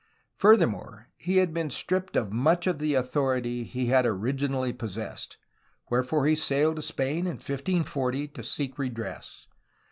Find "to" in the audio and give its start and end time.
6.77-6.81, 8.29-8.41